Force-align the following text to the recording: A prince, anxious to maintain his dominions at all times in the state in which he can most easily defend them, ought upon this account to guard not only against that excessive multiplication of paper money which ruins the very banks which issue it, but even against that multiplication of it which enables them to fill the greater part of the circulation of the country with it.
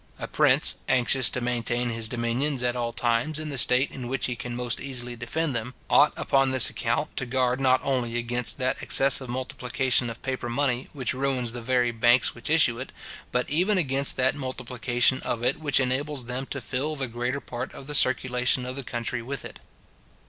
A 0.17 0.27
prince, 0.27 0.77
anxious 0.89 1.29
to 1.29 1.41
maintain 1.41 1.91
his 1.91 2.07
dominions 2.09 2.63
at 2.63 2.75
all 2.75 2.91
times 2.91 3.37
in 3.37 3.49
the 3.49 3.57
state 3.59 3.91
in 3.91 4.07
which 4.07 4.25
he 4.25 4.35
can 4.35 4.55
most 4.55 4.81
easily 4.81 5.15
defend 5.15 5.55
them, 5.55 5.75
ought 5.91 6.11
upon 6.17 6.49
this 6.49 6.71
account 6.71 7.15
to 7.17 7.27
guard 7.27 7.61
not 7.61 7.79
only 7.83 8.17
against 8.17 8.57
that 8.57 8.81
excessive 8.81 9.29
multiplication 9.29 10.09
of 10.09 10.23
paper 10.23 10.49
money 10.49 10.89
which 10.93 11.13
ruins 11.13 11.51
the 11.51 11.61
very 11.61 11.91
banks 11.91 12.33
which 12.33 12.49
issue 12.49 12.79
it, 12.79 12.91
but 13.31 13.47
even 13.51 13.77
against 13.77 14.17
that 14.17 14.33
multiplication 14.33 15.21
of 15.21 15.43
it 15.43 15.59
which 15.59 15.79
enables 15.79 16.23
them 16.25 16.47
to 16.47 16.61
fill 16.61 16.95
the 16.95 17.07
greater 17.07 17.39
part 17.39 17.71
of 17.73 17.85
the 17.85 17.93
circulation 17.93 18.65
of 18.65 18.75
the 18.75 18.83
country 18.83 19.21
with 19.21 19.45
it. 19.45 19.59